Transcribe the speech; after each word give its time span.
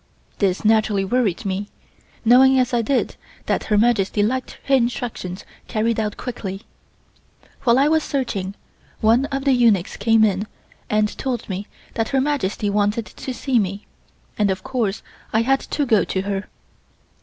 This 0.39 0.65
naturally 0.65 1.05
worried 1.05 1.45
me, 1.45 1.67
knowing 2.25 2.57
as 2.57 2.73
I 2.73 2.81
did 2.81 3.17
that 3.45 3.65
Her 3.65 3.77
Majesty 3.77 4.23
liked 4.23 4.57
her 4.65 4.73
instructions 4.73 5.45
carried 5.67 5.99
out 5.99 6.17
quickly. 6.17 6.63
While 7.65 7.77
I 7.77 7.87
was 7.87 8.01
searching, 8.01 8.55
one 8.99 9.25
of 9.25 9.45
the 9.45 9.51
eunuchs 9.53 9.97
came 9.97 10.23
in 10.23 10.47
and 10.89 11.15
told 11.19 11.47
me 11.47 11.67
that 11.93 12.09
Her 12.09 12.19
Majesty 12.19 12.67
wanted 12.67 13.05
to 13.05 13.31
see 13.31 13.59
me, 13.59 13.85
and 14.39 14.49
of 14.49 14.63
course 14.63 15.03
I 15.33 15.43
had 15.43 15.59
to 15.59 15.85
go 15.85 16.03
to 16.03 16.21
her. 16.23 16.47